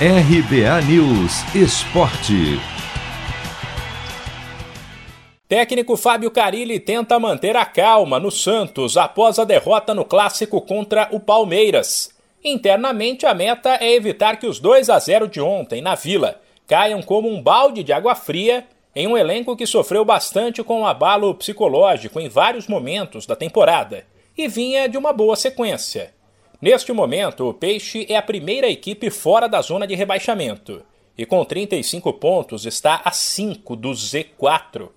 [0.00, 2.58] RBA News Esporte.
[5.48, 11.08] Técnico Fábio Carilli tenta manter a calma no Santos após a derrota no clássico contra
[11.12, 12.10] o Palmeiras.
[12.42, 17.00] Internamente, a meta é evitar que os 2 a 0 de ontem na Vila caiam
[17.00, 18.66] como um balde de água fria
[18.96, 24.04] em um elenco que sofreu bastante com o abalo psicológico em vários momentos da temporada
[24.36, 26.13] e vinha de uma boa sequência.
[26.64, 30.80] Neste momento, o Peixe é a primeira equipe fora da zona de rebaixamento
[31.18, 34.88] e com 35 pontos está a 5 do Z4.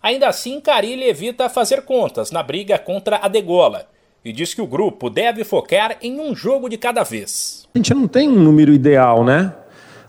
[0.00, 3.86] Ainda assim, Carilli evita fazer contas na briga contra a Degola
[4.24, 7.66] e diz que o grupo deve focar em um jogo de cada vez.
[7.74, 9.52] A gente não tem um número ideal, né?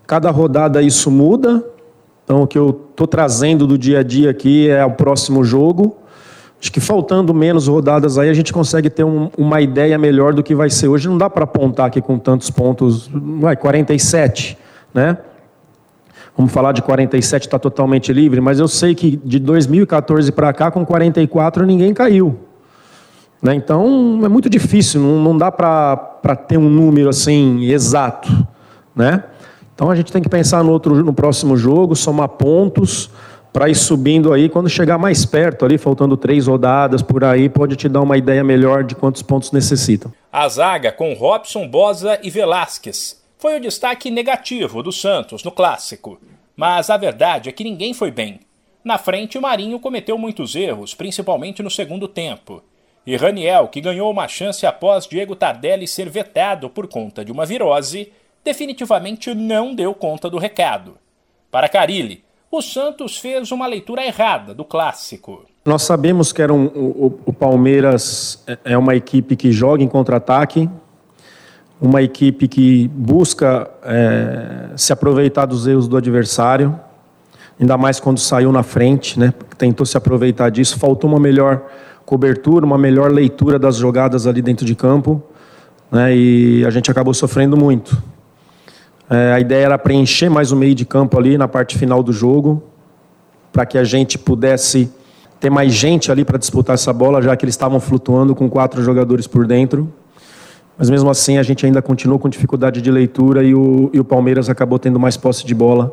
[0.05, 1.67] Cada rodada isso muda.
[2.23, 5.97] Então, o que eu estou trazendo do dia a dia aqui é o próximo jogo.
[6.59, 10.41] Acho que faltando menos rodadas aí, a gente consegue ter um, uma ideia melhor do
[10.41, 10.87] que vai ser.
[10.87, 14.57] Hoje não dá para apontar aqui com tantos pontos, vai, 47,
[14.93, 15.17] né?
[16.35, 20.69] Vamos falar de 47, está totalmente livre, mas eu sei que de 2014 para cá,
[20.69, 22.37] com 44, ninguém caiu.
[23.41, 23.55] Né?
[23.55, 28.29] Então, é muito difícil, não, não dá para ter um número assim exato.
[28.95, 29.23] Né?
[29.73, 33.09] Então, a gente tem que pensar no, outro, no próximo jogo, somar pontos
[33.57, 34.49] para ir subindo aí.
[34.49, 38.43] Quando chegar mais perto, ali, faltando três rodadas por aí, pode te dar uma ideia
[38.43, 40.13] melhor de quantos pontos necessitam.
[40.31, 46.19] A zaga com Robson, Bosa e Velasquez foi o destaque negativo do Santos no clássico.
[46.55, 48.41] Mas a verdade é que ninguém foi bem.
[48.83, 52.61] Na frente, o Marinho cometeu muitos erros, principalmente no segundo tempo.
[53.07, 57.43] E Raniel, que ganhou uma chance após Diego Tardelli ser vetado por conta de uma
[57.43, 58.13] virose,
[58.45, 60.95] definitivamente não deu conta do recado.
[61.49, 65.45] Para Carilli, o Santos fez uma leitura errada do clássico.
[65.65, 69.87] Nós sabemos que era um, o, o Palmeiras é, é uma equipe que joga em
[69.87, 70.69] contra-ataque,
[71.79, 76.79] uma equipe que busca é, se aproveitar dos erros do adversário,
[77.59, 79.33] ainda mais quando saiu na frente, né?
[79.57, 80.79] Tentou se aproveitar disso.
[80.79, 81.63] Faltou uma melhor
[82.05, 85.21] cobertura, uma melhor leitura das jogadas ali dentro de campo,
[85.91, 86.15] né?
[86.15, 88.01] E a gente acabou sofrendo muito.
[89.09, 92.11] É, a ideia era preencher mais o meio de campo ali na parte final do
[92.11, 92.63] jogo,
[93.51, 94.91] para que a gente pudesse
[95.39, 98.83] ter mais gente ali para disputar essa bola, já que eles estavam flutuando com quatro
[98.83, 99.91] jogadores por dentro.
[100.77, 104.05] Mas mesmo assim a gente ainda continuou com dificuldade de leitura e o, e o
[104.05, 105.91] Palmeiras acabou tendo mais posse de bola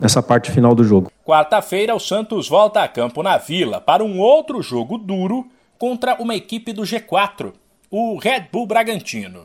[0.00, 1.10] nessa parte final do jogo.
[1.24, 5.46] Quarta-feira, o Santos volta a campo na Vila para um outro jogo duro
[5.78, 7.52] contra uma equipe do G4,
[7.90, 9.42] o Red Bull Bragantino.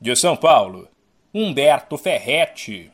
[0.00, 0.86] De São Paulo,
[1.38, 2.84] Humberto Ferretti.